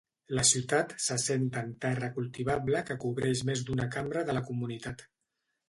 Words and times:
La 0.37 0.43
ciutat 0.51 0.95
s'assenta 1.07 1.63
en 1.65 1.69
terra 1.85 2.09
cultivable 2.17 2.83
que 2.89 2.99
cobreix 3.05 3.45
més 3.53 3.65
d'una 3.71 3.89
cambra 3.99 4.27
de 4.33 4.39
la 4.41 4.45
comunitat. 4.51 5.09